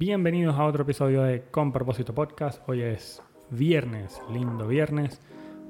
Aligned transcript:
Bienvenidos 0.00 0.56
a 0.56 0.64
otro 0.64 0.84
episodio 0.84 1.24
de 1.24 1.42
Con 1.50 1.72
Propósito 1.72 2.14
Podcast. 2.14 2.66
Hoy 2.66 2.80
es 2.80 3.20
viernes, 3.50 4.18
lindo 4.32 4.66
viernes, 4.66 5.20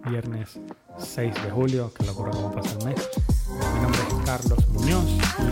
viernes 0.09 0.61
6 0.99 1.35
de 1.43 1.51
julio, 1.51 1.93
que 1.93 2.07
locura 2.07 2.31
cómo 2.31 2.53
pasa 2.53 2.79
el 2.79 2.85
mes. 2.85 3.11
Mi 3.75 3.81
nombre 3.81 4.01
es 4.01 4.15
Carlos 4.25 4.69
Muñoz 4.69 5.05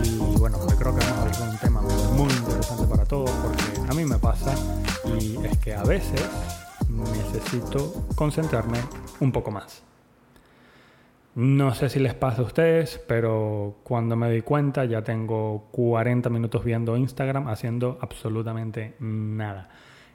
y 0.05 0.39
bueno, 0.39 0.57
creo 0.59 0.95
que 0.95 1.01
vamos 1.01 1.11
a 1.11 1.21
hablar 1.23 1.49
un 1.51 1.57
tema 1.57 1.81
muy 1.81 2.31
interesante 2.31 2.87
para 2.87 3.03
todos 3.03 3.29
porque 3.29 3.81
a 3.85 3.93
mí 3.93 4.05
me 4.05 4.17
pasa 4.17 4.55
y 5.19 5.45
es 5.45 5.57
que 5.57 5.75
a 5.75 5.83
veces 5.83 6.25
necesito 6.87 8.05
concentrarme 8.15 8.79
un 9.19 9.33
poco 9.33 9.51
más. 9.51 9.83
No 11.35 11.75
sé 11.75 11.89
si 11.89 11.99
les 11.99 12.15
pasa 12.15 12.41
a 12.41 12.45
ustedes, 12.45 12.99
pero 13.07 13.77
cuando 13.83 14.15
me 14.15 14.27
doy 14.27 14.41
cuenta 14.41 14.85
ya 14.85 15.03
tengo 15.03 15.67
40 15.71 16.29
minutos 16.29 16.63
viendo 16.63 16.97
Instagram 16.97 17.47
haciendo 17.47 17.99
absolutamente 18.01 18.95
nada. 18.99 19.69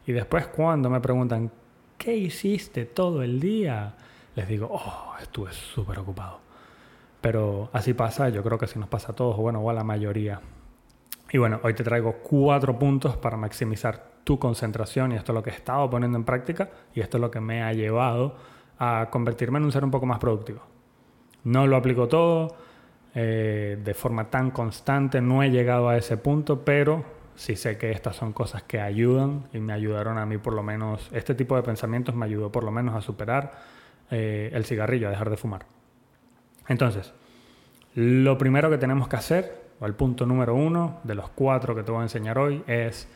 Y 0.07 0.13
después 0.13 0.49
cuando 0.49 0.91
me 0.91 1.01
preguntan, 1.01 1.51
¿qué 1.97 2.17
hiciste 2.17 2.85
todo 2.85 3.23
el 3.23 3.41
día? 3.41 3.95
Les 4.35 4.49
digo, 4.49 4.69
oh, 4.71 5.15
estuve 5.21 5.53
súper 5.53 6.01
ocupado. 6.01 6.41
Pero 7.21 7.71
así 7.73 7.95
pasa, 7.95 8.29
yo 8.29 8.43
creo 8.43 8.59
que 8.59 8.67
así 8.67 8.79
nos 8.79 8.89
pasa 8.89 9.13
a 9.13 9.15
todos, 9.15 9.37
bueno, 9.37 9.61
o 9.61 9.71
a 9.71 9.73
la 9.73 9.85
mayoría. 9.85 10.41
Y 11.33 11.39
bueno, 11.39 11.61
hoy 11.63 11.75
te 11.75 11.85
traigo 11.85 12.17
cuatro 12.23 12.79
puntos 12.79 13.17
para 13.17 13.37
maximizar 13.37 14.15
tu 14.25 14.39
concentración 14.39 15.13
y 15.13 15.15
esto 15.15 15.33
es 15.33 15.35
lo 15.35 15.43
que 15.43 15.51
he 15.51 15.55
estado 15.55 15.89
poniendo 15.89 16.19
en 16.19 16.25
práctica 16.25 16.71
y 16.95 17.01
esto 17.01 17.19
es 17.19 17.21
lo 17.21 17.31
que 17.31 17.41
me 17.41 17.63
ha 17.63 17.73
llevado 17.73 18.37
a 18.79 19.09
convertirme 19.11 19.59
en 19.59 19.65
un 19.65 19.73
ser 19.73 19.85
un 19.85 19.91
poco 19.91 20.07
más 20.07 20.19
productivo. 20.19 20.74
No 21.45 21.67
lo 21.67 21.77
aplico 21.77 22.09
todo 22.09 22.57
eh, 23.15 23.79
de 23.83 23.95
forma 23.95 24.31
tan 24.31 24.51
constante, 24.51 25.21
no 25.21 25.43
he 25.43 25.51
llegado 25.51 25.89
a 25.89 25.97
ese 25.97 26.17
punto, 26.17 26.65
pero 26.65 27.05
sí 27.37 27.55
sé 27.55 27.79
que 27.79 27.91
estas 27.93 28.17
son 28.17 28.33
cosas 28.33 28.63
que 28.65 28.81
ayudan 28.81 29.45
y 29.53 29.59
me 29.59 29.73
ayudaron 29.73 30.19
a 30.19 30.27
mí 30.27 30.39
por 30.39 30.53
lo 30.53 30.63
menos, 30.63 31.09
este 31.13 31.35
tipo 31.35 31.57
de 31.57 31.63
pensamientos 31.63 32.15
me 32.15 32.27
ayudó 32.27 32.51
por 32.51 32.65
lo 32.65 32.71
menos 32.71 32.95
a 32.95 33.01
superar 33.01 33.53
eh, 34.11 34.51
el 34.53 34.65
cigarrillo, 34.65 35.09
a 35.09 35.11
dejar 35.11 35.31
de 35.31 35.37
fumar. 35.37 35.67
Entonces, 36.69 37.13
lo 37.95 38.37
primero 38.39 38.71
que 38.71 38.79
tenemos 38.79 39.07
que 39.07 39.17
hacer, 39.17 39.65
o 39.81 39.87
el 39.87 39.95
punto 39.95 40.27
número 40.27 40.55
uno 40.55 40.99
de 41.05 41.15
los 41.15 41.29
cuatro 41.29 41.75
que 41.75 41.83
te 41.83 41.93
voy 41.93 42.01
a 42.01 42.05
enseñar 42.05 42.39
hoy, 42.39 42.63
es 42.67 43.09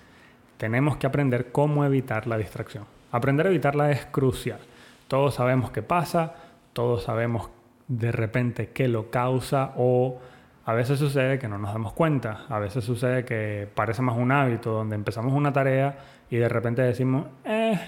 tenemos 0.58 0.96
que 0.96 1.06
aprender 1.06 1.50
cómo 1.50 1.84
evitar 1.84 2.26
la 2.26 2.36
distracción. 2.36 2.84
Aprender 3.10 3.46
a 3.46 3.50
evitarla 3.50 3.90
es 3.90 4.06
crucial. 4.06 4.60
Todos 5.08 5.34
sabemos 5.34 5.70
qué 5.70 5.82
pasa, 5.82 6.34
todos 6.72 7.04
sabemos 7.04 7.48
de 7.88 8.12
repente 8.12 8.70
qué 8.70 8.86
lo 8.86 9.10
causa 9.10 9.72
o 9.76 10.20
a 10.64 10.74
veces 10.74 10.98
sucede 10.98 11.38
que 11.38 11.48
no 11.48 11.56
nos 11.56 11.72
damos 11.72 11.94
cuenta, 11.94 12.44
a 12.48 12.58
veces 12.58 12.84
sucede 12.84 13.24
que 13.24 13.66
parece 13.74 14.02
más 14.02 14.16
un 14.16 14.30
hábito 14.30 14.70
donde 14.70 14.96
empezamos 14.96 15.32
una 15.32 15.52
tarea 15.52 15.98
y 16.30 16.36
de 16.36 16.48
repente 16.48 16.82
decimos, 16.82 17.26
eh, 17.44 17.80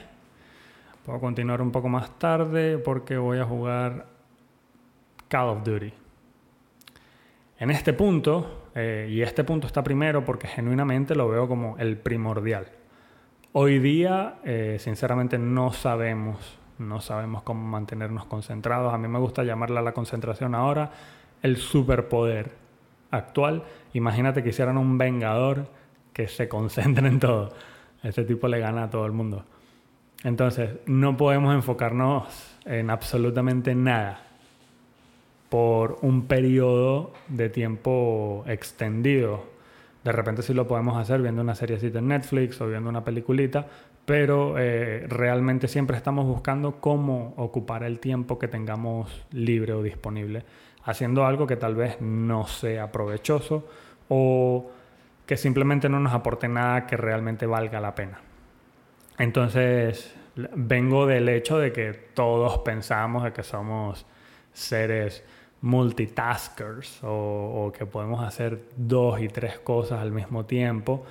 puedo 1.05 1.21
continuar 1.21 1.61
un 1.61 1.71
poco 1.71 1.91
más 1.91 2.19
tarde 2.19 2.79
porque 2.79 3.19
voy 3.19 3.39
a 3.39 3.45
jugar 3.45 4.07
Call 5.29 5.49
of 5.49 5.63
Duty. 5.63 5.93
En 7.59 7.71
este 7.71 7.93
punto, 7.93 8.71
eh, 8.75 9.09
y 9.11 9.21
este 9.21 9.45
punto 9.45 9.67
está 9.67 9.85
primero 9.85 10.25
porque 10.25 10.47
genuinamente 10.47 11.15
lo 11.15 11.29
veo 11.29 11.47
como 11.47 11.77
el 11.77 11.99
primordial. 11.99 12.69
Hoy 13.53 13.79
día, 13.79 14.37
eh, 14.45 14.79
sinceramente, 14.81 15.37
no 15.37 15.73
sabemos 15.73 16.60
no 16.81 17.01
sabemos 17.01 17.43
cómo 17.43 17.67
mantenernos 17.67 18.25
concentrados. 18.25 18.93
A 18.93 18.99
mí 18.99 19.07
me 19.07 19.19
gusta 19.19 19.45
llamarla 19.45 19.83
la 19.83 19.93
concentración 19.93 20.55
ahora 20.55 20.91
el 21.43 21.57
superpoder 21.57 22.53
actual. 23.11 23.65
Imagínate 23.93 24.43
que 24.43 24.51
hicieran 24.51 24.77
un 24.77 24.99
vengador 24.99 25.69
que 26.13 26.29
se 26.29 26.49
concentre 26.49 27.09
en 27.09 27.21
todo. 27.21 27.53
Este 28.03 28.25
tipo 28.25 28.49
le 28.49 28.59
gana 28.61 28.85
a 28.85 28.91
todo 28.91 29.07
el 29.07 29.13
mundo. 29.13 29.45
Entonces, 30.25 30.71
no 30.87 31.17
podemos 31.17 31.55
enfocarnos 31.55 32.25
en 32.65 32.91
absolutamente 32.91 33.75
nada 33.75 34.23
por 35.49 35.99
un 36.03 36.27
periodo 36.27 37.13
de 37.29 37.49
tiempo 37.49 38.45
extendido. 38.47 39.45
De 40.05 40.13
repente 40.13 40.43
sí 40.43 40.55
lo 40.55 40.67
podemos 40.67 40.97
hacer 40.97 41.21
viendo 41.21 41.43
una 41.43 41.55
seriecita 41.55 41.99
en 41.99 42.09
Netflix 42.09 42.61
o 42.61 42.69
viendo 42.69 42.89
una 42.89 43.03
peliculita, 43.03 43.67
pero 44.11 44.59
eh, 44.59 45.07
realmente 45.07 45.69
siempre 45.69 45.97
estamos 45.97 46.27
buscando 46.27 46.81
cómo 46.81 47.33
ocupar 47.37 47.85
el 47.85 48.01
tiempo 48.01 48.41
que 48.41 48.49
tengamos 48.49 49.25
libre 49.31 49.73
o 49.73 49.85
disponible, 49.85 50.43
haciendo 50.83 51.25
algo 51.25 51.47
que 51.47 51.55
tal 51.55 51.77
vez 51.77 52.01
no 52.01 52.45
sea 52.49 52.91
provechoso 52.91 53.69
o 54.09 54.69
que 55.27 55.37
simplemente 55.37 55.89
no 55.89 56.01
nos 56.01 56.13
aporte 56.13 56.49
nada 56.49 56.89
que 56.89 56.97
realmente 56.97 57.47
valga 57.47 57.81
la 57.81 57.95
pena. 57.95 58.19
Entonces, 59.17 60.13
vengo 60.35 61.07
del 61.07 61.29
hecho 61.29 61.61
de 61.61 61.71
que 61.71 61.93
todos 61.93 62.59
pensamos 62.59 63.23
de 63.23 63.33
que 63.33 63.45
somos 63.45 64.07
seres 64.53 65.23
multitaskers 65.61 66.99
o, 67.05 67.73
que 67.73 67.87
podemos 67.87 68.25
hacer 68.25 68.71
dos 68.77 69.21
y 69.21 69.29
tres 69.29 69.61
cosas 69.61 70.01
al 70.01 70.11
mismo 70.11 70.47
tiempo 70.47 71.05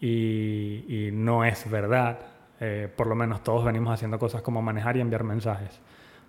y 0.00 1.10
no 1.12 1.44
es 1.44 1.70
verdad. 1.70 2.37
Eh, 2.60 2.88
por 2.94 3.06
lo 3.06 3.14
menos 3.14 3.42
todos 3.42 3.64
venimos 3.64 3.94
haciendo 3.94 4.18
cosas 4.18 4.42
como 4.42 4.62
manejar 4.62 4.96
y 4.96 5.00
enviar 5.00 5.24
mensajes. 5.24 5.80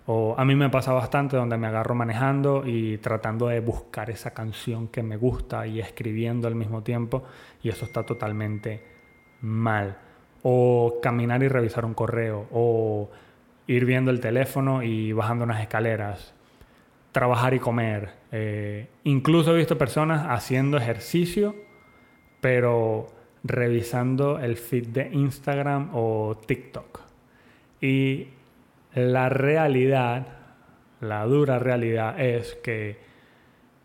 O 0.06 0.34
a 0.36 0.44
mí 0.44 0.54
me 0.54 0.70
pasa 0.70 0.92
bastante 0.92 1.36
donde 1.36 1.56
me 1.56 1.66
agarro 1.66 1.94
manejando 1.94 2.64
y 2.66 2.98
tratando 2.98 3.48
de 3.48 3.60
buscar 3.60 4.10
esa 4.10 4.32
canción 4.32 4.88
que 4.88 5.02
me 5.02 5.16
gusta 5.16 5.66
y 5.66 5.80
escribiendo 5.80 6.48
al 6.48 6.54
mismo 6.54 6.82
tiempo 6.82 7.22
y 7.62 7.68
eso 7.68 7.84
está 7.84 8.04
totalmente 8.04 8.82
mal. 9.40 9.98
O 10.42 10.98
caminar 11.02 11.42
y 11.42 11.48
revisar 11.48 11.84
un 11.84 11.94
correo 11.94 12.46
o 12.50 13.10
ir 13.66 13.84
viendo 13.84 14.10
el 14.10 14.20
teléfono 14.20 14.82
y 14.82 15.12
bajando 15.12 15.44
unas 15.44 15.60
escaleras. 15.60 16.34
Trabajar 17.12 17.54
y 17.54 17.58
comer. 17.58 18.10
Eh, 18.32 18.88
incluso 19.04 19.54
he 19.54 19.58
visto 19.58 19.76
personas 19.76 20.26
haciendo 20.28 20.76
ejercicio, 20.76 21.54
pero 22.40 23.08
revisando 23.42 24.38
el 24.38 24.56
feed 24.56 24.88
de 24.88 25.10
Instagram 25.12 25.90
o 25.94 26.36
TikTok. 26.46 27.00
Y 27.80 28.28
la 28.94 29.28
realidad, 29.28 30.26
la 31.00 31.24
dura 31.24 31.58
realidad 31.58 32.20
es 32.20 32.54
que 32.56 32.98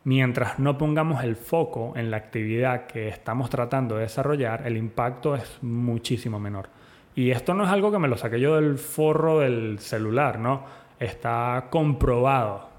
mientras 0.04 0.60
no 0.60 0.78
pongamos 0.78 1.24
el 1.24 1.36
foco 1.36 1.94
en 1.96 2.12
la 2.12 2.18
actividad 2.18 2.86
que 2.86 3.08
estamos 3.08 3.50
tratando 3.50 3.96
de 3.96 4.02
desarrollar, 4.02 4.66
el 4.66 4.78
impacto 4.78 5.36
es 5.36 5.60
muchísimo 5.62 6.40
menor. 6.40 6.70
Y 7.16 7.32
esto 7.32 7.54
no 7.54 7.64
es 7.64 7.70
algo 7.70 7.92
que 7.92 8.00
me 8.00 8.10
lo 8.10 8.18
saqué 8.18 8.40
yo 8.40 8.56
del 8.56 8.78
forro 8.78 9.40
del 9.40 9.80
celular, 9.80 10.38
¿no? 10.38 10.64
Está 11.00 11.68
comprobado, 11.70 12.70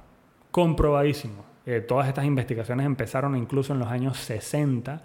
comprobadísimo. 0.50 1.44
Eh, 1.65 1.81
todas 1.81 2.06
estas 2.06 2.26
investigaciones 2.26 2.84
empezaron 2.86 3.36
incluso 3.36 3.72
en 3.72 3.78
los 3.78 3.88
años 3.88 4.19
60 4.19 5.03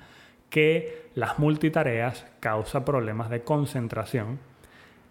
que 0.51 1.09
las 1.15 1.39
multitareas 1.39 2.27
causan 2.39 2.85
problemas 2.85 3.31
de 3.31 3.41
concentración 3.41 4.37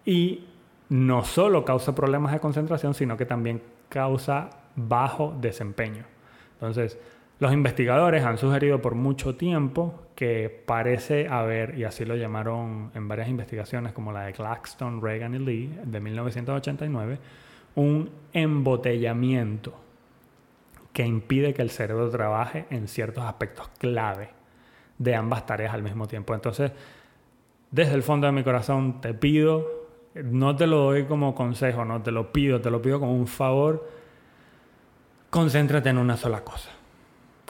y 0.05 0.45
no 0.87 1.25
solo 1.25 1.65
causa 1.65 1.93
problemas 1.95 2.31
de 2.31 2.39
concentración, 2.39 2.93
sino 2.93 3.17
que 3.17 3.25
también 3.25 3.61
causa 3.89 4.49
bajo 4.75 5.35
desempeño. 5.41 6.05
Entonces, 6.53 6.97
los 7.39 7.51
investigadores 7.53 8.23
han 8.23 8.37
sugerido 8.37 8.81
por 8.83 8.93
mucho 8.93 9.35
tiempo 9.35 9.99
que 10.15 10.63
parece 10.65 11.27
haber, 11.27 11.77
y 11.77 11.85
así 11.85 12.05
lo 12.05 12.15
llamaron 12.15 12.91
en 12.93 13.07
varias 13.07 13.27
investigaciones 13.27 13.93
como 13.93 14.11
la 14.11 14.25
de 14.25 14.33
Claxton, 14.33 15.01
Reagan 15.01 15.33
y 15.33 15.39
Lee 15.39 15.79
de 15.83 15.99
1989, 15.99 17.17
un 17.75 18.11
embotellamiento 18.31 19.73
que 20.93 21.03
impide 21.03 21.55
que 21.55 21.63
el 21.63 21.71
cerebro 21.71 22.11
trabaje 22.11 22.67
en 22.69 22.87
ciertos 22.87 23.23
aspectos 23.23 23.69
clave 23.79 24.40
de 25.01 25.15
ambas 25.15 25.45
tareas 25.47 25.73
al 25.73 25.81
mismo 25.81 26.07
tiempo. 26.07 26.35
Entonces, 26.35 26.71
desde 27.71 27.95
el 27.95 28.03
fondo 28.03 28.27
de 28.27 28.33
mi 28.33 28.43
corazón 28.43 29.01
te 29.01 29.13
pido, 29.13 29.65
no 30.13 30.55
te 30.55 30.67
lo 30.67 30.77
doy 30.77 31.05
como 31.05 31.33
consejo, 31.33 31.85
no 31.85 32.01
te 32.01 32.11
lo 32.11 32.31
pido, 32.31 32.61
te 32.61 32.69
lo 32.69 32.81
pido 32.81 32.99
como 32.99 33.15
un 33.15 33.27
favor, 33.27 33.89
concéntrate 35.29 35.89
en 35.89 35.97
una 35.97 36.17
sola 36.17 36.43
cosa. 36.43 36.69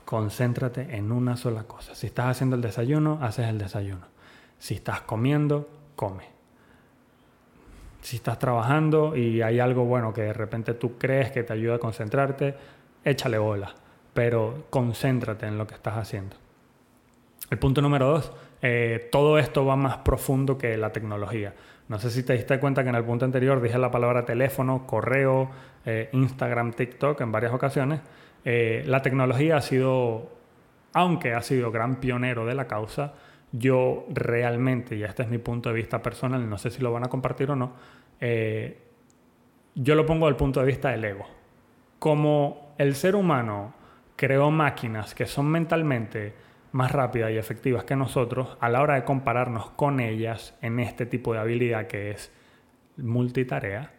Concéntrate 0.05 0.95
en 0.95 1.11
una 1.11 1.35
sola 1.35 1.63
cosa. 1.63 1.93
Si 1.93 2.07
estás 2.07 2.27
haciendo 2.27 2.55
el 2.55 2.61
desayuno, 2.61 3.19
haces 3.21 3.47
el 3.47 3.57
desayuno. 3.57 4.05
Si 4.57 4.75
estás 4.75 5.01
comiendo, 5.01 5.69
come. 5.95 6.25
Si 8.01 8.15
estás 8.15 8.39
trabajando 8.39 9.15
y 9.15 9.41
hay 9.41 9.59
algo 9.59 9.85
bueno 9.85 10.13
que 10.13 10.21
de 10.21 10.33
repente 10.33 10.73
tú 10.73 10.97
crees 10.97 11.31
que 11.31 11.43
te 11.43 11.53
ayuda 11.53 11.75
a 11.75 11.79
concentrarte, 11.79 12.55
échale 13.03 13.37
bola. 13.37 13.73
Pero 14.13 14.65
concéntrate 14.69 15.47
en 15.47 15.57
lo 15.57 15.67
que 15.67 15.75
estás 15.75 15.97
haciendo. 15.97 16.35
El 17.51 17.59
punto 17.59 17.81
número 17.81 18.07
dos, 18.07 18.31
eh, 18.61 19.09
todo 19.11 19.37
esto 19.37 19.65
va 19.65 19.75
más 19.75 19.97
profundo 19.97 20.57
que 20.57 20.77
la 20.77 20.93
tecnología. 20.93 21.53
No 21.89 21.99
sé 21.99 22.09
si 22.09 22.23
te 22.23 22.31
diste 22.31 22.57
cuenta 22.61 22.81
que 22.83 22.89
en 22.89 22.95
el 22.95 23.03
punto 23.03 23.25
anterior 23.25 23.61
dije 23.61 23.77
la 23.77 23.91
palabra 23.91 24.23
teléfono, 24.23 24.87
correo, 24.87 25.51
eh, 25.85 26.07
Instagram, 26.13 26.71
TikTok 26.71 27.19
en 27.19 27.33
varias 27.33 27.51
ocasiones. 27.51 27.99
Eh, 28.45 28.83
la 28.87 29.01
tecnología 29.01 29.57
ha 29.57 29.61
sido, 29.61 30.29
aunque 30.93 31.33
ha 31.33 31.41
sido 31.41 31.71
gran 31.71 31.97
pionero 31.97 32.45
de 32.45 32.55
la 32.55 32.67
causa, 32.67 33.15
yo 33.51 34.05
realmente, 34.07 34.95
y 34.95 35.03
este 35.03 35.23
es 35.23 35.29
mi 35.29 35.37
punto 35.37 35.67
de 35.67 35.75
vista 35.75 36.01
personal, 36.01 36.49
no 36.49 36.57
sé 36.57 36.71
si 36.71 36.81
lo 36.81 36.93
van 36.93 37.03
a 37.03 37.09
compartir 37.09 37.51
o 37.51 37.57
no, 37.57 37.73
yo 39.75 39.95
lo 39.95 40.05
pongo 40.05 40.27
del 40.27 40.37
punto 40.37 40.61
de 40.61 40.67
vista 40.67 40.91
del 40.91 41.03
ego. 41.03 41.25
Como 41.99 42.75
el 42.77 42.95
ser 42.95 43.13
humano 43.13 43.73
creó 44.15 44.51
máquinas 44.51 45.13
que 45.13 45.25
son 45.25 45.47
mentalmente 45.47 46.33
más 46.71 46.91
rápidas 46.91 47.31
y 47.31 47.37
efectivas 47.37 47.83
que 47.83 47.95
nosotros, 47.95 48.57
a 48.59 48.69
la 48.69 48.81
hora 48.81 48.95
de 48.95 49.03
compararnos 49.03 49.71
con 49.71 49.99
ellas 49.99 50.57
en 50.61 50.79
este 50.79 51.05
tipo 51.05 51.33
de 51.33 51.39
habilidad 51.39 51.87
que 51.87 52.11
es 52.11 52.31
multitarea, 52.97 53.91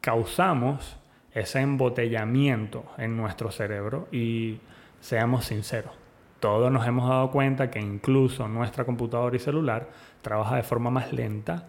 causamos 0.00 0.98
ese 1.32 1.60
embotellamiento 1.60 2.84
en 2.96 3.16
nuestro 3.16 3.50
cerebro 3.50 4.08
y 4.12 4.60
seamos 5.00 5.46
sinceros. 5.46 5.92
Todos 6.40 6.70
nos 6.70 6.86
hemos 6.86 7.08
dado 7.08 7.30
cuenta 7.30 7.70
que 7.70 7.80
incluso 7.80 8.48
nuestra 8.48 8.84
computadora 8.84 9.34
y 9.36 9.38
celular 9.40 9.88
trabaja 10.22 10.56
de 10.56 10.62
forma 10.62 10.90
más 10.90 11.12
lenta 11.12 11.68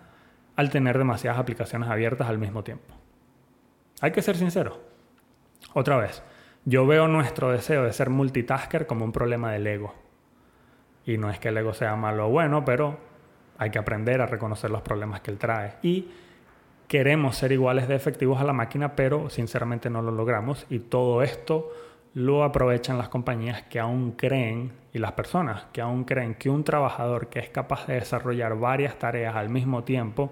al 0.55 0.69
tener 0.69 0.97
demasiadas 0.97 1.39
aplicaciones 1.39 1.89
abiertas 1.89 2.27
al 2.27 2.37
mismo 2.37 2.63
tiempo. 2.63 2.93
Hay 4.01 4.11
que 4.11 4.21
ser 4.21 4.35
sincero. 4.35 4.81
Otra 5.73 5.97
vez, 5.97 6.23
yo 6.65 6.85
veo 6.85 7.07
nuestro 7.07 7.51
deseo 7.51 7.83
de 7.83 7.93
ser 7.93 8.09
multitasker 8.09 8.85
como 8.85 9.05
un 9.05 9.11
problema 9.11 9.51
del 9.51 9.67
ego. 9.67 10.04
Y 11.05 11.17
no 11.17 11.29
es 11.29 11.39
que 11.39 11.49
el 11.49 11.57
ego 11.57 11.73
sea 11.73 11.95
malo 11.95 12.27
o 12.27 12.29
bueno, 12.29 12.65
pero 12.65 12.97
hay 13.57 13.69
que 13.69 13.79
aprender 13.79 14.21
a 14.21 14.25
reconocer 14.25 14.69
los 14.71 14.81
problemas 14.81 15.21
que 15.21 15.31
él 15.31 15.37
trae. 15.37 15.75
Y 15.81 16.09
queremos 16.87 17.37
ser 17.37 17.51
iguales 17.51 17.87
de 17.87 17.95
efectivos 17.95 18.39
a 18.39 18.43
la 18.43 18.53
máquina, 18.53 18.95
pero 18.95 19.29
sinceramente 19.29 19.89
no 19.89 20.01
lo 20.01 20.11
logramos. 20.11 20.65
Y 20.69 20.79
todo 20.79 21.21
esto 21.21 21.71
lo 22.13 22.43
aprovechan 22.43 22.97
las 22.97 23.09
compañías 23.09 23.63
que 23.63 23.79
aún 23.79 24.11
creen, 24.13 24.71
y 24.93 24.99
las 24.99 25.11
personas 25.11 25.65
que 25.73 25.81
aún 25.81 26.05
creen 26.05 26.35
que 26.35 26.49
un 26.49 26.63
trabajador 26.63 27.27
que 27.27 27.39
es 27.39 27.49
capaz 27.49 27.85
de 27.87 27.95
desarrollar 27.95 28.57
varias 28.57 28.97
tareas 28.97 29.35
al 29.35 29.49
mismo 29.49 29.83
tiempo 29.83 30.31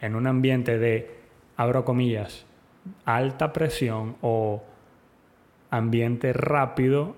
en 0.00 0.16
un 0.16 0.26
ambiente 0.26 0.78
de, 0.78 1.18
abro 1.58 1.84
comillas, 1.84 2.46
alta 3.04 3.52
presión 3.52 4.16
o 4.22 4.62
ambiente 5.70 6.32
rápido 6.32 7.16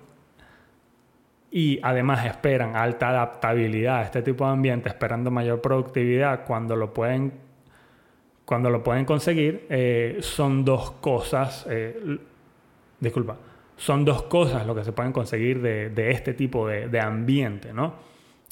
y 1.51 1.79
además 1.83 2.25
esperan 2.25 2.75
alta 2.75 3.09
adaptabilidad 3.09 3.97
a 3.97 4.01
este 4.03 4.21
tipo 4.21 4.45
de 4.45 4.51
ambiente, 4.51 4.89
esperando 4.89 5.29
mayor 5.29 5.61
productividad 5.61 6.45
cuando 6.45 6.75
lo 6.75 6.93
pueden, 6.93 7.33
cuando 8.45 8.69
lo 8.69 8.81
pueden 8.81 9.05
conseguir, 9.05 9.67
eh, 9.69 10.17
son 10.21 10.63
dos 10.63 10.91
cosas, 10.91 11.67
eh, 11.69 12.17
disculpa, 12.99 13.37
son 13.75 14.05
dos 14.05 14.23
cosas 14.23 14.65
lo 14.65 14.75
que 14.75 14.83
se 14.83 14.91
pueden 14.91 15.11
conseguir 15.11 15.59
de, 15.61 16.11
este 16.11 16.35
tipo 16.35 16.67
de, 16.67 16.99
ambiente, 16.99 17.73
¿no? 17.73 17.95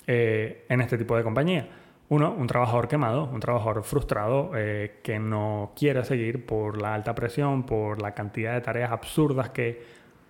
Eh, 0.07 0.66
en 0.68 0.81
este 0.81 0.98
tipo 0.98 1.16
de 1.16 1.24
compañía. 1.24 1.68
Uno, 2.10 2.34
un 2.34 2.48
trabajador 2.48 2.88
quemado, 2.88 3.30
un 3.31 3.40
trabajador 3.40 3.84
frustrado 3.84 4.52
eh, 4.56 5.00
que 5.04 5.19
no 5.19 5.74
quiere 5.75 6.04
seguir 6.04 6.48
por 6.48 6.81
la 6.81 6.95
alta 6.95 7.13
presión, 7.13 7.63
por 7.63 8.02
la 8.02 8.16
cantidad 8.16 8.56
de 8.56 8.62
tareas 8.62 8.92
absurdas 8.92 9.52
que 9.52 9.84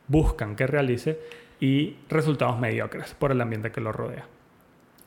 buscan 0.10 0.58
que 0.58 0.68
realice 0.68 1.18
y 1.60 1.98
resultados 2.10 2.60
mediocres 2.60 3.14
por 3.14 3.32
el 3.32 3.42
ambiente 3.42 3.72
que 3.72 3.82
lo 3.82 3.92
rodea. 3.92 4.26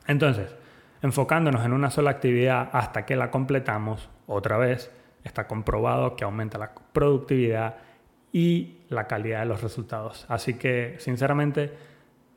Entonces, 0.07 0.55
enfocándonos 1.01 1.65
en 1.65 1.73
una 1.73 1.89
sola 1.89 2.11
actividad 2.11 2.69
hasta 2.73 3.05
que 3.05 3.15
la 3.15 3.31
completamos, 3.31 4.09
otra 4.27 4.57
vez, 4.57 4.91
está 5.23 5.47
comprobado 5.47 6.15
que 6.15 6.23
aumenta 6.23 6.57
la 6.57 6.71
productividad 6.91 7.75
y 8.31 8.77
la 8.89 9.07
calidad 9.07 9.41
de 9.41 9.45
los 9.45 9.61
resultados. 9.61 10.25
Así 10.29 10.55
que, 10.55 10.95
sinceramente, 10.99 11.71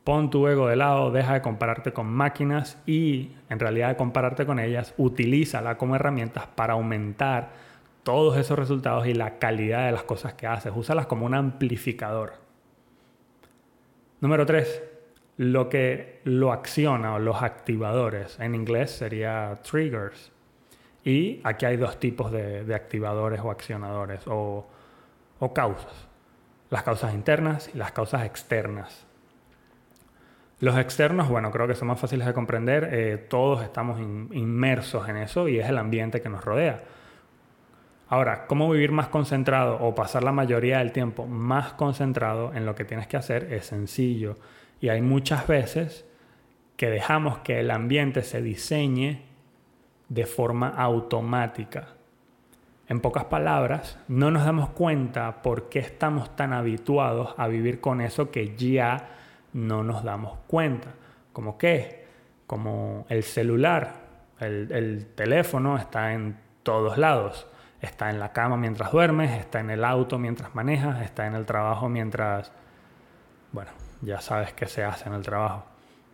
Pon 0.07 0.29
tu 0.29 0.47
ego 0.47 0.69
de 0.69 0.77
lado, 0.77 1.11
deja 1.11 1.33
de 1.33 1.41
compararte 1.41 1.91
con 1.91 2.07
máquinas 2.07 2.81
y 2.85 3.33
en 3.49 3.59
realidad 3.59 3.89
de 3.89 3.97
compararte 3.97 4.45
con 4.45 4.57
ellas, 4.57 4.93
utilízala 4.95 5.77
como 5.77 5.97
herramientas 5.97 6.47
para 6.47 6.75
aumentar 6.75 7.49
todos 8.03 8.37
esos 8.37 8.57
resultados 8.57 9.05
y 9.05 9.13
la 9.13 9.37
calidad 9.37 9.85
de 9.85 9.91
las 9.91 10.03
cosas 10.03 10.33
que 10.35 10.47
haces. 10.47 10.71
Úsalas 10.73 11.07
como 11.07 11.25
un 11.25 11.33
amplificador. 11.33 12.46
Número 14.21 14.45
3. 14.45 14.83
Lo 15.37 15.69
que 15.69 16.21
lo 16.23 16.51
acciona 16.51 17.15
o 17.15 17.19
los 17.19 17.41
activadores. 17.41 18.39
En 18.39 18.55
inglés 18.55 18.91
sería 18.91 19.59
triggers. 19.63 20.31
Y 21.03 21.39
aquí 21.43 21.65
hay 21.65 21.77
dos 21.77 21.99
tipos 21.99 22.31
de, 22.31 22.73
activadores 22.73 23.39
o 23.41 23.51
accionadores 23.51 24.21
o 24.25 24.67
causas. 25.53 26.07
Las 26.69 26.83
causas 26.83 27.13
internas 27.13 27.69
y 27.73 27.77
las 27.77 27.91
causas 27.91 28.25
externas. 28.25 29.07
Los 30.59 30.75
externos, 30.77 31.29
bueno, 31.29 31.51
creo 31.51 31.67
que 31.67 31.75
son 31.75 31.87
más 31.87 31.99
fáciles 31.99 32.25
de 32.25 32.33
comprender. 32.33 32.89
Eh, 32.91 33.17
todos 33.29 33.63
estamos 33.63 33.99
inmersos 33.99 35.07
en 35.07 35.17
eso 35.17 35.47
y 35.47 35.59
es 35.59 35.69
el 35.69 35.77
ambiente 35.77 36.19
que 36.19 36.29
nos 36.29 36.43
rodea. 36.43 36.83
Ahora, 38.09 38.47
¿cómo 38.47 38.69
vivir 38.69 38.91
más 38.91 39.09
concentrado 39.09 39.77
o 39.79 39.93
pasar 39.93 40.23
la 40.23 40.31
mayoría 40.31 40.79
del 40.79 40.91
tiempo 40.91 41.25
más 41.25 41.73
concentrado 41.73 42.53
en 42.53 42.65
lo 42.65 42.75
que 42.75 42.85
tienes 42.85 43.07
que 43.07 43.17
hacer? 43.17 43.51
Es 43.51 43.65
sencillo. 43.65 44.37
Y 44.79 44.89
hay 44.89 45.01
muchas 45.01 45.47
veces 45.47 46.05
que 46.77 46.89
dejamos 46.89 47.39
que 47.39 47.59
el 47.59 47.71
ambiente 47.71 48.23
se 48.23 48.41
diseñe 48.41 49.23
de 50.09 50.25
forma 50.25 50.69
automática. 50.69 51.89
En 52.87 53.01
pocas 53.01 53.25
palabras, 53.25 53.99
no 54.07 54.31
nos 54.31 54.45
damos 54.45 54.69
cuenta 54.69 55.41
por 55.41 55.67
qué 55.67 55.79
estamos 55.79 56.35
tan 56.37 56.53
habituados 56.53 57.33
a 57.37 57.47
vivir 57.47 57.81
con 57.81 57.99
eso 57.99 58.31
que 58.31 58.55
ya 58.55 59.09
no 59.51 59.83
nos 59.83 60.03
damos 60.03 60.37
cuenta. 60.47 60.93
¿Como 61.33 61.57
qué? 61.57 62.05
Como 62.45 63.05
el 63.09 63.23
celular, 63.23 63.95
el, 64.39 65.07
teléfono 65.15 65.77
está 65.77 66.13
en 66.13 66.37
todos 66.63 66.97
lados. 66.97 67.47
Está 67.81 68.09
en 68.09 68.19
la 68.19 68.33
cama 68.33 68.57
mientras 68.57 68.91
duermes, 68.91 69.31
está 69.39 69.59
en 69.59 69.69
el 69.69 69.83
auto 69.85 70.17
mientras 70.17 70.55
manejas, 70.55 71.01
está 71.01 71.27
en 71.27 71.35
el 71.35 71.45
trabajo 71.45 71.89
mientras... 71.89 72.51
Bueno, 73.51 73.71
ya 74.01 74.19
sabes 74.19 74.53
qué 74.53 74.65
se 74.65 74.83
hace 74.83 75.07
en 75.09 75.15
el 75.15 75.21
trabajo. 75.21 75.65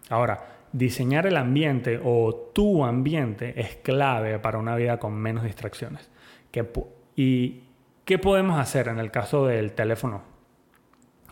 Ahora, 0.09 0.43
diseñar 0.71 1.25
el 1.25 1.37
ambiente 1.37 1.99
o 2.03 2.51
tu 2.53 2.83
ambiente 2.83 3.59
es 3.59 3.77
clave 3.77 4.39
para 4.39 4.57
una 4.57 4.75
vida 4.75 4.97
con 4.97 5.13
menos 5.13 5.43
distracciones. 5.43 6.09
¿Y 7.15 7.63
qué 8.05 8.19
podemos 8.19 8.59
hacer 8.59 8.87
en 8.89 8.99
el 8.99 9.09
caso 9.09 9.47
del 9.47 9.73
teléfono? 9.73 10.21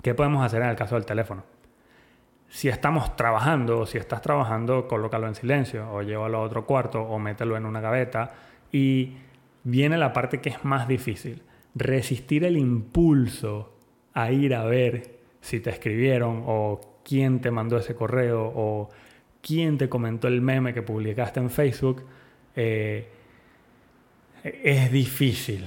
¿Qué 0.02 0.16
podemos 0.16 0.44
hacer 0.46 0.62
en 0.62 0.70
el 0.70 0.76
caso 0.76 0.96
del 0.96 1.06
teléfono? 1.06 1.44
si 2.52 2.68
estamos 2.68 3.16
trabajando, 3.16 3.80
o 3.80 3.86
si 3.86 3.98
estás 3.98 4.22
trabajando, 4.22 4.86
colócalo 4.88 5.28
en 5.28 5.36
silencio 5.36 5.90
o 5.90 6.02
llévalo 6.02 6.40
a 6.40 6.42
otro 6.42 6.66
cuarto 6.66 7.02
o 7.02 7.18
mételo 7.18 7.56
en 7.56 7.66
una 7.66 7.80
gaveta. 7.80 8.32
Y 8.74 9.16
viene 9.64 9.98
la 9.98 10.14
parte 10.14 10.42
que 10.42 10.50
es 10.50 10.64
más 10.64 10.88
difícil, 10.88 11.42
resistir 11.76 12.44
el 12.44 12.58
impulso 12.58 13.78
a 14.14 14.32
ir 14.32 14.56
a 14.56 14.66
ver 14.66 15.20
si 15.42 15.60
te 15.60 15.70
escribieron 15.70 16.44
o 16.46 17.00
quién 17.04 17.40
te 17.42 17.52
mandó 17.52 17.78
ese 17.78 17.96
correo 17.96 18.52
o 18.56 18.90
quién 19.42 19.78
te 19.78 19.90
comentó 19.90 20.28
el 20.28 20.42
meme 20.42 20.74
que 20.74 20.82
publicaste 20.82 21.40
en 21.40 21.50
Facebook. 21.50 22.04
Eh, 22.56 23.08
es 24.44 24.92
difícil. 24.92 25.66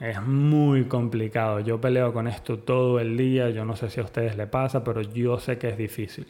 Es 0.00 0.20
muy 0.20 0.84
complicado. 0.84 1.60
Yo 1.60 1.80
peleo 1.80 2.12
con 2.12 2.26
esto 2.26 2.58
todo 2.58 2.98
el 2.98 3.16
día. 3.16 3.50
Yo 3.50 3.64
no 3.64 3.76
sé 3.76 3.90
si 3.90 4.00
a 4.00 4.04
ustedes 4.04 4.36
le 4.36 4.46
pasa, 4.46 4.82
pero 4.82 5.00
yo 5.00 5.38
sé 5.38 5.58
que 5.58 5.68
es 5.68 5.76
difícil. 5.76 6.26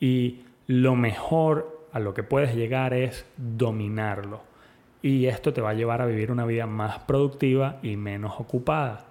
Y 0.00 0.40
lo 0.66 0.96
mejor 0.96 1.86
a 1.92 2.00
lo 2.00 2.14
que 2.14 2.22
puedes 2.22 2.54
llegar 2.54 2.92
es 2.94 3.24
dominarlo. 3.36 4.42
Y 5.02 5.26
esto 5.26 5.52
te 5.52 5.60
va 5.60 5.70
a 5.70 5.74
llevar 5.74 6.02
a 6.02 6.06
vivir 6.06 6.30
una 6.30 6.44
vida 6.44 6.66
más 6.66 7.00
productiva 7.00 7.78
y 7.82 7.96
menos 7.96 8.34
ocupada. 8.38 9.06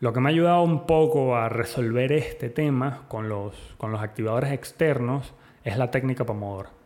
Lo 0.00 0.12
que 0.12 0.20
me 0.20 0.28
ha 0.28 0.32
ayudado 0.32 0.62
un 0.62 0.86
poco 0.86 1.36
a 1.36 1.48
resolver 1.48 2.12
este 2.12 2.50
tema 2.50 3.02
con 3.08 3.28
los, 3.28 3.54
con 3.78 3.90
los 3.90 4.00
activadores 4.00 4.52
externos 4.52 5.34
es 5.64 5.76
la 5.76 5.90
técnica 5.90 6.24
Pomodoro 6.24 6.78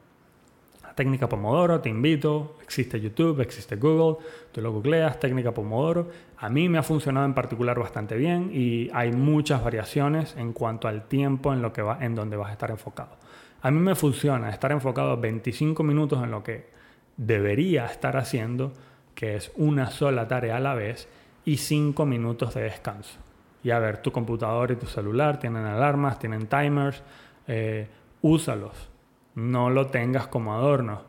técnica 0.95 1.29
Pomodoro, 1.29 1.81
te 1.81 1.89
invito, 1.89 2.57
existe 2.63 3.01
YouTube, 3.01 3.41
existe 3.41 3.77
Google, 3.77 4.25
tú 4.53 4.61
lo 4.61 4.73
googleas, 4.73 5.19
técnica 5.19 5.53
Pomodoro. 5.53 6.09
A 6.39 6.49
mí 6.49 6.69
me 6.69 6.79
ha 6.79 6.83
funcionado 6.83 7.27
en 7.27 7.35
particular 7.35 7.79
bastante 7.79 8.17
bien 8.17 8.51
y 8.53 8.91
hay 8.93 9.13
muchas 9.13 9.63
variaciones 9.63 10.37
en 10.37 10.53
cuanto 10.53 10.89
al 10.89 11.09
tiempo 11.09 11.53
en, 11.53 11.63
lo 11.63 11.73
que 11.73 11.83
va, 11.83 11.99
en 12.01 12.15
donde 12.15 12.37
vas 12.37 12.51
a 12.51 12.53
estar 12.53 12.71
enfocado. 12.71 13.17
A 13.63 13.71
mí 13.71 13.79
me 13.79 13.95
funciona 13.95 14.51
estar 14.51 14.73
enfocado 14.73 15.17
25 15.17 15.83
minutos 15.83 16.23
en 16.23 16.31
lo 16.31 16.43
que 16.43 16.71
debería 17.17 17.87
estar 17.87 18.17
haciendo, 18.17 18.73
que 19.15 19.37
es 19.37 19.53
una 19.57 19.91
sola 19.91 20.29
tarea 20.29 20.57
a 20.57 20.61
la 20.61 20.75
vez, 20.75 21.09
y 21.45 21.57
5 21.57 22.07
minutos 22.07 22.55
de 22.55 22.63
descanso. 22.63 23.19
Y 23.65 23.71
a 23.71 23.79
ver, 23.79 23.99
tu 23.99 24.13
computador 24.13 24.71
y 24.71 24.77
tu 24.77 24.87
celular 24.87 25.39
tienen 25.39 25.65
alarmas, 25.65 26.19
tienen 26.19 26.47
timers, 26.47 27.03
eh, 27.47 27.89
úsalos 28.23 28.93
no 29.35 29.71
lo 29.71 29.87
tengas 29.87 30.27
como 30.27 30.55
adorno. 30.55 31.03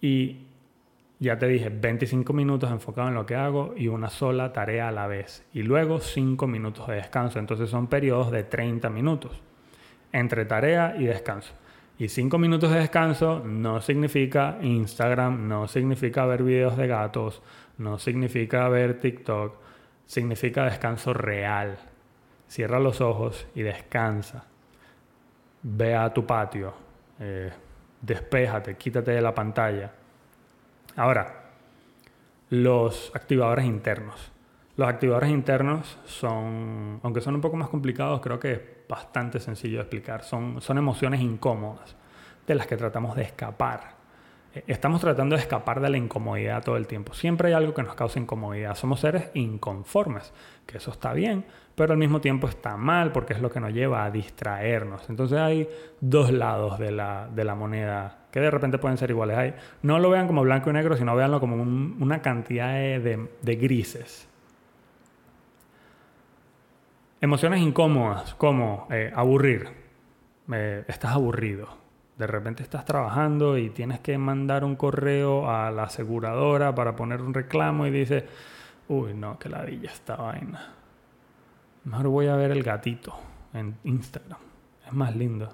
Y 0.00 0.46
ya 1.18 1.38
te 1.38 1.46
dije, 1.46 1.68
25 1.68 2.32
minutos 2.32 2.70
enfocado 2.70 3.08
en 3.08 3.14
lo 3.14 3.26
que 3.26 3.34
hago 3.34 3.74
y 3.76 3.88
una 3.88 4.08
sola 4.08 4.52
tarea 4.52 4.88
a 4.88 4.92
la 4.92 5.06
vez. 5.06 5.44
Y 5.52 5.62
luego 5.62 6.00
5 6.00 6.46
minutos 6.46 6.88
de 6.88 6.94
descanso. 6.96 7.38
Entonces 7.38 7.70
son 7.70 7.86
periodos 7.86 8.30
de 8.30 8.44
30 8.44 8.88
minutos 8.90 9.32
entre 10.12 10.44
tarea 10.44 10.96
y 10.98 11.04
descanso. 11.04 11.52
Y 12.00 12.08
cinco 12.08 12.38
minutos 12.38 12.70
de 12.70 12.78
descanso 12.78 13.42
no 13.44 13.82
significa 13.82 14.56
Instagram, 14.62 15.46
no 15.46 15.68
significa 15.68 16.24
ver 16.24 16.42
videos 16.42 16.78
de 16.78 16.86
gatos, 16.86 17.42
no 17.76 17.98
significa 17.98 18.66
ver 18.70 18.98
TikTok, 18.98 19.54
significa 20.06 20.64
descanso 20.64 21.12
real. 21.12 21.76
Cierra 22.48 22.80
los 22.80 23.02
ojos 23.02 23.46
y 23.54 23.60
descansa. 23.60 24.46
Ve 25.62 25.94
a 25.94 26.10
tu 26.14 26.24
patio, 26.24 26.72
eh, 27.18 27.52
despéjate, 28.00 28.78
quítate 28.78 29.10
de 29.10 29.20
la 29.20 29.34
pantalla. 29.34 29.92
Ahora, 30.96 31.50
los 32.48 33.12
activadores 33.14 33.66
internos. 33.66 34.32
Los 34.80 34.88
activadores 34.88 35.28
internos 35.28 35.98
son, 36.06 37.00
aunque 37.02 37.20
son 37.20 37.34
un 37.34 37.42
poco 37.42 37.54
más 37.54 37.68
complicados, 37.68 38.18
creo 38.22 38.40
que 38.40 38.52
es 38.52 38.60
bastante 38.88 39.38
sencillo 39.38 39.76
de 39.76 39.82
explicar. 39.82 40.22
Son, 40.22 40.62
son 40.62 40.78
emociones 40.78 41.20
incómodas 41.20 41.94
de 42.46 42.54
las 42.54 42.66
que 42.66 42.78
tratamos 42.78 43.14
de 43.14 43.24
escapar. 43.24 43.96
Eh, 44.54 44.64
estamos 44.68 45.02
tratando 45.02 45.36
de 45.36 45.42
escapar 45.42 45.82
de 45.82 45.90
la 45.90 45.98
incomodidad 45.98 46.64
todo 46.64 46.78
el 46.78 46.86
tiempo. 46.86 47.12
Siempre 47.12 47.48
hay 47.48 47.52
algo 47.52 47.74
que 47.74 47.82
nos 47.82 47.94
causa 47.94 48.18
incomodidad. 48.18 48.74
Somos 48.74 49.00
seres 49.00 49.30
inconformes, 49.34 50.32
que 50.64 50.78
eso 50.78 50.92
está 50.92 51.12
bien, 51.12 51.44
pero 51.74 51.92
al 51.92 51.98
mismo 51.98 52.22
tiempo 52.22 52.48
está 52.48 52.78
mal 52.78 53.12
porque 53.12 53.34
es 53.34 53.42
lo 53.42 53.50
que 53.50 53.60
nos 53.60 53.74
lleva 53.74 54.06
a 54.06 54.10
distraernos. 54.10 55.10
Entonces 55.10 55.36
hay 55.36 55.68
dos 56.00 56.32
lados 56.32 56.78
de 56.78 56.90
la, 56.90 57.28
de 57.30 57.44
la 57.44 57.54
moneda 57.54 58.20
que 58.30 58.40
de 58.40 58.50
repente 58.50 58.78
pueden 58.78 58.96
ser 58.96 59.10
iguales. 59.10 59.36
Hay, 59.36 59.54
no 59.82 59.98
lo 59.98 60.08
vean 60.08 60.26
como 60.26 60.40
blanco 60.40 60.70
y 60.70 60.72
negro, 60.72 60.96
sino 60.96 61.14
veanlo 61.14 61.38
como 61.38 61.56
una 61.56 62.22
cantidad 62.22 62.72
de, 62.72 63.28
de, 63.42 63.56
grises. 63.56 64.29
Emociones 67.22 67.60
incómodas, 67.60 68.34
como 68.34 68.88
eh, 68.90 69.12
aburrir. 69.14 69.68
estás 70.88 71.12
aburrido. 71.12 71.68
De 72.16 72.26
repente 72.26 72.62
estás 72.62 72.86
trabajando 72.86 73.58
y 73.58 73.68
tienes 73.70 74.00
que 74.00 74.16
mandar 74.16 74.64
un 74.64 74.74
correo 74.74 75.50
a 75.50 75.70
la 75.70 75.84
aseguradora 75.84 76.74
para 76.74 76.96
poner 76.96 77.20
un 77.20 77.34
reclamo 77.34 77.86
y 77.86 77.90
dices, 77.90 78.24
uy, 78.88 79.12
no, 79.12 79.38
que 79.38 79.50
ladilla 79.50 79.90
esta 79.90 80.16
vaina. 80.16 80.74
Mejor 81.84 82.08
voy 82.08 82.26
a 82.28 82.36
ver 82.36 82.52
el 82.52 82.62
gatito 82.62 83.14
en 83.52 83.76
Instagram. 83.84 84.38
Es 84.86 84.92
más 84.94 85.14
lindo. 85.14 85.50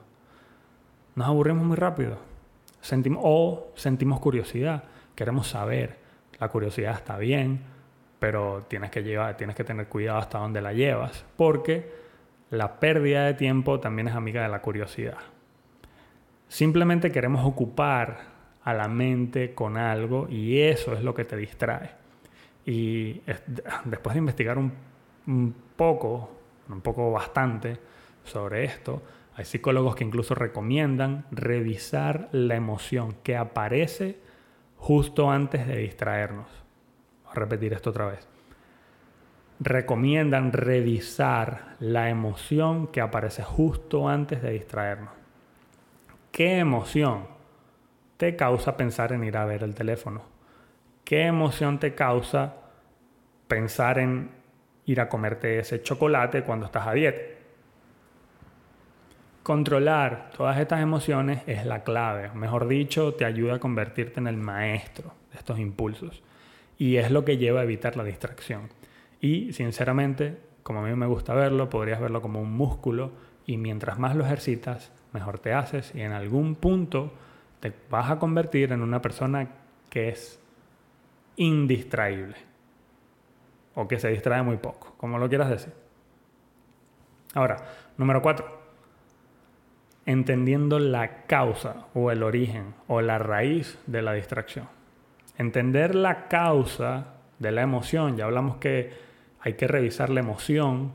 Nos 1.17 1.27
aburrimos 1.27 1.65
muy 1.65 1.77
rápido. 1.77 2.19
Sentimos, 2.81 3.23
o 3.25 3.73
sentimos 3.75 4.21
curiosidad, 4.21 4.85
queremos 5.17 5.49
saber. 5.49 5.99
La 6.39 6.49
curiosidad 6.49 6.95
está 6.95 7.19
bien, 7.19 7.61
pero 8.27 8.65
tienes 8.67 8.91
que, 8.91 9.05
llevar, 9.05 9.37
tienes 9.37 9.55
que 9.55 9.63
tener 9.63 9.87
cuidado 9.87 10.19
hasta 10.19 10.39
dónde 10.39 10.61
la 10.61 10.73
llevas, 10.73 11.25
porque 11.37 11.89
la 12.51 12.81
pérdida 12.81 13.25
de 13.25 13.35
tiempo 13.35 13.79
también 13.79 14.09
es 14.09 14.17
amiga 14.17 14.43
de 14.43 14.49
la 14.49 14.61
curiosidad. 14.61 15.19
Simplemente 16.49 17.13
queremos 17.13 17.47
ocupar 17.47 18.19
a 18.65 18.75
la 18.75 18.89
mente 18.89 19.55
con 19.55 19.77
algo 19.77 20.27
y 20.29 20.59
eso 20.59 20.93
es 20.93 21.05
lo 21.05 21.15
que 21.15 21.25
te 21.25 21.37
distrae. 21.37 21.93
Y 22.65 23.23
después 23.85 24.15
de 24.15 24.19
investigar 24.19 24.59
un, 24.59 24.73
un 25.29 25.55
poco, 25.77 26.29
un 26.69 26.81
poco 26.81 27.13
bastante 27.13 27.79
sobre 28.25 28.65
esto, 28.65 29.03
hay 29.37 29.45
psicólogos 29.45 29.95
que 29.95 30.03
incluso 30.03 30.35
recomiendan 30.35 31.27
revisar 31.31 32.29
la 32.33 32.57
emoción 32.57 33.15
que 33.23 33.37
aparece 33.37 34.19
justo 34.79 35.31
antes 35.31 35.65
de 35.69 35.77
distraernos. 35.77 36.66
A 37.31 37.35
repetir 37.35 37.73
esto 37.73 37.91
otra 37.91 38.07
vez. 38.07 38.27
Recomiendan 39.59 40.53
revisar 40.53 41.77
la 41.81 42.11
emoción 42.11 42.89
que 42.89 43.01
aparece 43.01 43.43
justo 43.43 44.09
antes 44.09 44.43
de 44.43 44.51
distraernos. 44.51 45.11
¿Qué 46.31 46.59
emoción 46.59 47.27
te 48.19 48.37
causa 48.37 48.77
pensar 48.77 49.13
en 49.13 49.25
ir 49.25 49.37
a 49.37 49.47
ver 49.47 49.63
el 49.63 49.75
teléfono? 49.75 50.23
¿Qué 51.05 51.23
emoción 51.23 51.79
te 51.79 51.95
causa 51.95 52.55
pensar 53.49 53.99
en 53.99 54.31
ir 54.85 55.01
a 55.01 55.09
comerte 55.09 55.59
ese 55.59 55.83
chocolate 55.83 56.43
cuando 56.43 56.67
estás 56.67 56.87
a 56.87 56.93
dieta? 56.93 57.21
Controlar 59.43 60.31
todas 60.37 60.59
estas 60.59 60.83
emociones 60.83 61.43
es 61.47 61.65
la 61.65 61.85
clave, 61.85 62.31
mejor 62.35 62.67
dicho, 62.67 63.15
te 63.15 63.25
ayuda 63.25 63.55
a 63.55 63.59
convertirte 63.61 64.19
en 64.19 64.27
el 64.27 64.37
maestro 64.37 65.13
de 65.31 65.39
estos 65.39 65.59
impulsos 65.61 66.23
y 66.79 66.97
es 66.97 67.11
lo 67.11 67.25
que 67.25 67.39
lleva 67.39 67.61
a 67.61 67.65
evitar 67.65 67.97
la 67.97 68.05
distracción. 68.05 68.69
Y 69.21 69.53
sinceramente, 69.53 70.39
como 70.63 70.81
a 70.81 70.83
mí 70.83 70.95
me 70.95 71.07
gusta 71.07 71.35
verlo, 71.35 71.71
podrías 71.71 72.01
verlo 72.01 72.23
como 72.23 72.41
un 72.41 72.53
músculo 72.53 73.13
y 73.47 73.57
mientras 73.57 73.99
más 73.99 74.17
lo 74.17 74.25
ejercitas, 74.25 74.93
mejor 75.13 75.39
te 75.39 75.53
haces 75.53 75.95
y 75.95 76.03
en 76.03 76.13
algún 76.13 76.55
punto 76.55 77.13
te 77.61 77.73
vas 77.91 78.11
a 78.11 78.19
convertir 78.19 78.73
en 78.73 78.83
una 78.83 79.01
persona 79.01 79.49
que 79.89 80.09
es 80.09 80.41
indistraíble 81.37 82.37
o 83.75 83.89
que 83.89 83.99
se 83.99 84.09
distrae 84.09 84.43
muy 84.43 84.57
poco, 84.57 84.95
como 84.97 85.19
lo 85.19 85.29
quieras 85.29 85.51
decir. 85.51 85.73
Ahora, 87.35 87.57
número 87.97 88.23
cuatro 88.23 88.67
entendiendo 90.07 90.79
la 90.79 91.25
causa 91.25 91.89
o 91.93 92.11
el 92.11 92.23
origen 92.23 92.75
o 92.87 93.01
la 93.01 93.19
raíz 93.19 93.79
de 93.87 94.03
la 94.03 94.13
distracción. 94.13 94.69
Entender 95.39 95.95
la 95.95 96.29
causa 96.29 97.15
de 97.39 97.53
la 97.53 97.63
emoción, 97.63 98.17
ya 98.17 98.25
hablamos 98.25 98.57
que 98.57 98.93
hay 99.41 99.55
que 99.55 99.67
revisar 99.67 100.11
la 100.11 100.21
emoción 100.21 100.93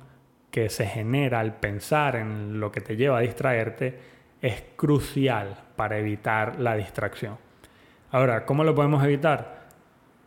que 0.49 0.69
se 0.69 0.85
genera 0.85 1.39
al 1.39 1.55
pensar 1.59 2.15
en 2.15 2.59
lo 2.59 2.71
que 2.71 2.81
te 2.81 2.95
lleva 2.95 3.19
a 3.19 3.21
distraerte, 3.21 3.99
es 4.41 4.63
crucial 4.75 5.55
para 5.75 5.97
evitar 5.97 6.59
la 6.59 6.75
distracción. 6.75 7.37
Ahora, 8.11 8.45
¿cómo 8.45 8.63
lo 8.63 8.75
podemos 8.75 9.03
evitar? 9.03 9.69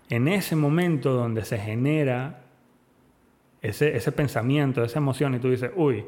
En 0.09 0.28
ese 0.28 0.56
momento 0.56 1.12
donde 1.12 1.44
se 1.44 1.59
genera 1.59 2.40
ese, 3.61 4.12
pensamiento, 4.12 4.85
esa 4.85 4.99
emoción 4.99 5.35
y 5.35 5.38
tú 5.38 5.50
dices, 5.50 5.71
uy, 5.75 6.04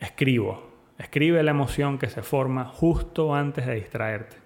escribo, 0.00 0.76
Escribe 0.98 1.42
la 1.42 1.50
emoción 1.50 1.98
que 1.98 2.08
se 2.08 2.22
forma 2.22 2.64
justo 2.64 3.34
antes 3.34 3.66
de 3.66 3.74
distraerte. 3.74 4.36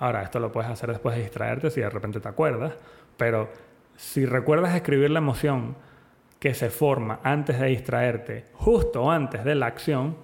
Ahora, 0.00 0.22
esto 0.22 0.40
lo 0.40 0.50
puedes 0.50 0.70
hacer 0.70 0.88
después 0.88 1.14
de 1.14 1.22
distraerte 1.22 1.70
si 1.70 1.82
de 1.82 1.90
repente 1.90 2.20
te 2.20 2.28
acuerdas, 2.28 2.72
pero 3.18 3.50
si 3.96 4.24
recuerdas 4.24 4.74
escribir 4.74 5.10
la 5.10 5.18
emoción 5.18 5.76
que 6.38 6.54
se 6.54 6.70
forma 6.70 7.20
antes 7.22 7.60
de 7.60 7.66
distraerte, 7.66 8.46
justo 8.54 9.10
antes 9.10 9.44
de 9.44 9.54
la 9.54 9.66
acción, 9.66 10.16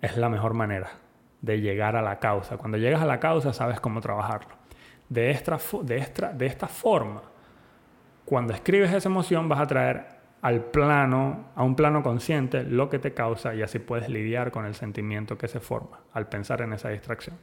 es 0.00 0.16
la 0.16 0.28
mejor 0.28 0.54
manera 0.54 0.88
de 1.42 1.60
llegar 1.60 1.96
a 1.96 2.02
la 2.02 2.20
causa. 2.20 2.58
Cuando 2.58 2.78
llegas 2.78 3.02
a 3.02 3.06
la 3.06 3.18
causa 3.18 3.52
sabes 3.52 3.80
cómo 3.80 4.00
trabajarlo. 4.00 4.54
De 5.08 5.32
esta, 5.32 5.58
de 6.32 6.50
forma, 6.68 7.22
cuando 8.24 8.54
escribes 8.54 8.92
esa 8.92 9.08
emoción 9.08 9.48
vas 9.48 9.58
a 9.58 9.66
traer 9.66 10.06
al 10.42 10.62
plano, 10.66 11.46
a 11.56 11.64
un 11.64 11.74
plano 11.74 12.04
consciente, 12.04 12.62
lo 12.62 12.88
que 12.88 13.00
te 13.00 13.14
causa 13.14 13.52
y 13.52 13.62
así 13.62 13.80
puedes 13.80 14.08
lidiar 14.08 14.52
con 14.52 14.64
el 14.64 14.76
sentimiento 14.76 15.36
que 15.36 15.48
se 15.48 15.58
forma 15.58 15.98
al 16.12 16.28
pensar 16.28 16.62
en 16.62 16.72
esa 16.72 16.90
distracción. 16.90 17.36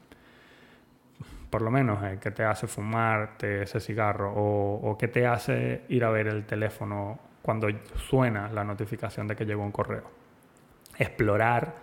Por 1.49 1.61
lo 1.61 1.71
menos, 1.71 2.03
eh, 2.03 2.19
que 2.21 2.31
te 2.31 2.43
hace 2.43 2.67
fumarte 2.67 3.63
ese 3.63 3.79
cigarro 3.79 4.33
o, 4.35 4.97
que 4.97 5.07
te 5.07 5.25
hace 5.25 5.83
ir 5.89 6.03
a 6.03 6.09
ver 6.09 6.27
el 6.27 6.45
teléfono 6.45 7.19
cuando 7.41 7.67
suena 7.95 8.49
la 8.51 8.63
notificación 8.63 9.27
de 9.27 9.35
que 9.35 9.45
llegó 9.45 9.63
un 9.63 9.71
correo. 9.71 10.03
Explorar 10.97 11.75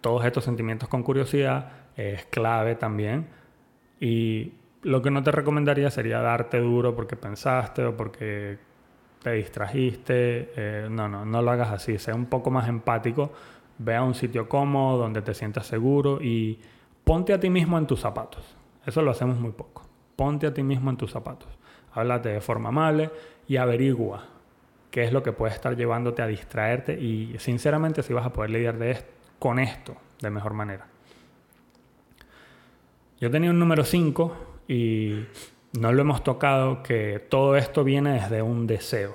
todos 0.00 0.24
estos 0.24 0.44
sentimientos 0.44 0.88
con 0.88 1.02
curiosidad 1.02 1.72
es 1.96 2.26
clave 2.26 2.74
también 2.74 3.26
y 4.00 4.52
lo 4.82 5.00
que 5.00 5.10
no 5.10 5.22
te 5.22 5.32
recomendaría 5.32 5.90
sería 5.90 6.20
darte 6.20 6.60
duro 6.60 6.94
porque 6.94 7.16
pensaste 7.16 7.84
o 7.84 7.96
porque 7.96 8.58
te 9.22 9.32
distrajiste. 9.32 10.52
Eh, 10.54 10.88
no, 10.88 11.08
no, 11.08 11.24
no 11.24 11.42
lo 11.42 11.50
hagas 11.50 11.72
así. 11.72 11.98
Sea 11.98 12.14
un 12.14 12.26
poco 12.26 12.50
más 12.50 12.68
empático. 12.68 13.32
Ve 13.78 13.96
a 13.96 14.02
un 14.02 14.14
sitio 14.14 14.48
cómodo 14.48 14.98
donde 14.98 15.22
te 15.22 15.34
sientas 15.34 15.66
seguro 15.66 16.22
y 16.22 16.60
ponte 17.02 17.32
a 17.32 17.40
ti 17.40 17.50
mismo 17.50 17.78
en 17.78 17.86
tus 17.86 18.00
zapatos. 18.00 18.56
Eso 18.86 19.02
lo 19.02 19.10
hacemos 19.10 19.38
muy 19.38 19.52
poco. 19.52 19.82
Ponte 20.16 20.46
a 20.46 20.54
ti 20.54 20.62
mismo 20.62 20.90
en 20.90 20.96
tus 20.96 21.10
zapatos. 21.10 21.48
Háblate 21.92 22.30
de 22.30 22.40
forma 22.40 22.70
amable 22.70 23.10
y 23.48 23.56
averigua 23.56 24.24
qué 24.90 25.04
es 25.04 25.12
lo 25.12 25.22
que 25.22 25.32
puede 25.32 25.52
estar 25.52 25.76
llevándote 25.76 26.22
a 26.22 26.26
distraerte 26.26 26.98
y 26.98 27.36
sinceramente 27.38 28.02
si 28.02 28.14
vas 28.14 28.24
a 28.24 28.32
poder 28.32 28.50
lidiar 28.50 28.78
de 28.78 28.96
con 29.38 29.58
esto 29.58 29.94
de 30.20 30.30
mejor 30.30 30.54
manera. 30.54 30.86
Yo 33.20 33.30
tenía 33.30 33.50
un 33.50 33.58
número 33.58 33.84
5 33.84 34.36
y 34.68 35.24
no 35.78 35.92
lo 35.92 36.00
hemos 36.00 36.22
tocado, 36.24 36.82
que 36.82 37.18
todo 37.28 37.56
esto 37.56 37.84
viene 37.84 38.12
desde 38.14 38.42
un 38.42 38.66
deseo. 38.66 39.14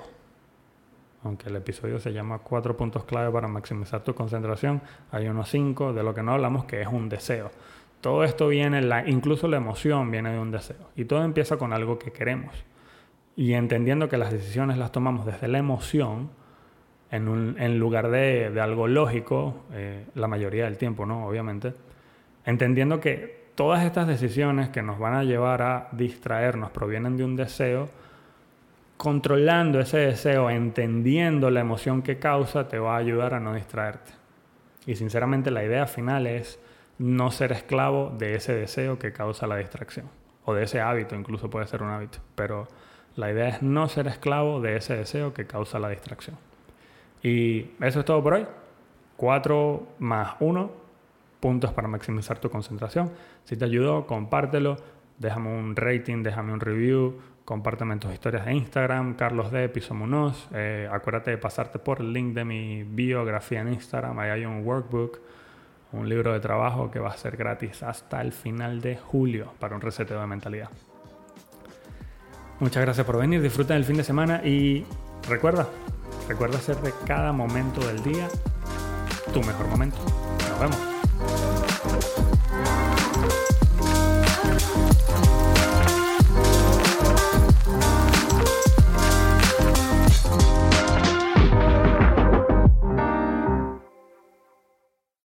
Aunque 1.24 1.48
el 1.48 1.56
episodio 1.56 2.00
se 2.00 2.12
llama 2.12 2.38
Cuatro 2.38 2.76
puntos 2.76 3.04
clave 3.04 3.30
para 3.30 3.48
maximizar 3.48 4.02
tu 4.02 4.14
concentración, 4.14 4.82
hay 5.10 5.28
unos 5.28 5.48
cinco 5.48 5.92
de 5.92 6.02
lo 6.02 6.14
que 6.14 6.22
no 6.22 6.32
hablamos 6.32 6.64
que 6.64 6.80
es 6.80 6.88
un 6.88 7.08
deseo. 7.08 7.50
Todo 8.02 8.24
esto 8.24 8.48
viene, 8.48 8.82
la, 8.82 9.08
incluso 9.08 9.46
la 9.46 9.58
emoción 9.58 10.10
viene 10.10 10.32
de 10.32 10.38
un 10.40 10.50
deseo. 10.50 10.90
Y 10.96 11.04
todo 11.04 11.22
empieza 11.24 11.56
con 11.56 11.72
algo 11.72 12.00
que 12.00 12.10
queremos. 12.10 12.52
Y 13.36 13.54
entendiendo 13.54 14.08
que 14.08 14.18
las 14.18 14.32
decisiones 14.32 14.76
las 14.76 14.90
tomamos 14.90 15.24
desde 15.24 15.46
la 15.46 15.58
emoción, 15.58 16.28
en, 17.12 17.78
lugar 17.78 18.10
de, 18.10 18.58
algo 18.60 18.88
lógico, 18.88 19.64
eh, 19.72 20.06
la 20.16 20.26
mayoría 20.26 20.64
del 20.64 20.78
tiempo, 20.78 21.06
¿no? 21.06 21.26
Obviamente, 21.26 21.74
entendiendo 22.44 22.98
que 22.98 23.50
todas 23.54 23.84
estas 23.84 24.08
decisiones 24.08 24.70
que 24.70 24.82
nos 24.82 24.98
van 24.98 25.14
a 25.14 25.22
llevar 25.22 25.62
a 25.62 25.88
distraernos 25.92 26.70
provienen 26.72 27.16
de 27.16 27.24
un 27.24 27.36
deseo, 27.36 27.88
controlando 28.96 29.78
ese 29.78 29.98
deseo, 29.98 30.50
entendiendo 30.50 31.50
la 31.50 31.60
emoción 31.60 32.02
que 32.02 32.18
causa, 32.18 32.66
te 32.66 32.78
va 32.78 32.96
a 32.96 32.98
ayudar 32.98 33.34
a 33.34 33.40
no 33.40 33.54
distraerte. 33.54 34.10
Y 34.86 34.96
sinceramente 34.96 35.52
la 35.52 35.62
idea 35.62 35.86
final 35.86 36.26
es 36.26 36.58
no 36.98 37.30
ser 37.30 37.52
esclavo 37.52 38.10
de 38.16 38.34
ese 38.34 38.54
deseo 38.54 38.98
que 38.98 39.12
causa 39.12 39.46
la 39.46 39.56
distracción. 39.56 40.08
O 40.44 40.54
de 40.54 40.64
ese 40.64 40.80
hábito, 40.80 41.14
incluso 41.14 41.50
puede 41.50 41.66
ser 41.66 41.82
un 41.82 41.90
hábito. 41.90 42.18
Pero 42.34 42.68
la 43.16 43.30
idea 43.30 43.48
es 43.48 43.62
no 43.62 43.88
ser 43.88 44.06
esclavo 44.06 44.60
de 44.60 44.76
ese 44.76 44.96
deseo 44.96 45.34
que 45.34 45.46
causa 45.46 45.78
la 45.78 45.88
distracción. 45.88 46.36
Y 47.22 47.70
eso 47.80 48.00
es 48.00 48.04
todo 48.04 48.22
por 48.22 48.34
hoy. 48.34 48.46
4 49.16 49.86
más 49.98 50.34
1 50.40 50.82
puntos 51.38 51.72
para 51.72 51.88
maximizar 51.88 52.38
tu 52.38 52.50
concentración. 52.50 53.10
Si 53.44 53.56
te 53.56 53.64
ayudó, 53.64 54.06
compártelo. 54.06 54.76
Déjame 55.18 55.50
un 55.50 55.76
rating, 55.76 56.22
déjame 56.22 56.52
un 56.52 56.60
review. 56.60 57.18
Compárteme 57.44 57.94
en 57.94 58.00
tus 58.00 58.12
historias 58.12 58.46
de 58.46 58.54
Instagram, 58.54 59.14
Carlos 59.14 59.50
de 59.50 59.68
Pisomunos. 59.68 60.48
Eh, 60.54 60.88
acuérdate 60.90 61.32
de 61.32 61.38
pasarte 61.38 61.80
por 61.80 62.00
el 62.00 62.12
link 62.12 62.34
de 62.34 62.44
mi 62.44 62.84
biografía 62.84 63.60
en 63.60 63.72
Instagram. 63.72 64.18
Ahí 64.20 64.30
hay 64.30 64.44
un 64.46 64.64
workbook, 64.64 65.20
un 65.92 66.08
libro 66.08 66.32
de 66.32 66.40
trabajo 66.40 66.90
que 66.90 66.98
va 66.98 67.10
a 67.10 67.16
ser 67.16 67.36
gratis 67.36 67.82
hasta 67.82 68.20
el 68.20 68.32
final 68.32 68.80
de 68.80 68.96
julio 68.96 69.52
para 69.58 69.74
un 69.74 69.80
reseteo 69.80 70.20
de 70.20 70.26
mentalidad. 70.26 70.70
Muchas 72.60 72.82
gracias 72.82 73.06
por 73.06 73.18
venir, 73.18 73.42
disfruta 73.42 73.74
del 73.74 73.84
fin 73.84 73.96
de 73.96 74.04
semana 74.04 74.40
y 74.44 74.86
recuerda, 75.28 75.68
recuerda 76.28 76.58
hacer 76.58 76.76
de 76.76 76.92
cada 77.06 77.32
momento 77.32 77.84
del 77.86 78.02
día 78.02 78.28
tu 79.32 79.40
mejor 79.40 79.66
momento. 79.66 79.98
Nos 80.48 80.60
vemos. 80.60 80.91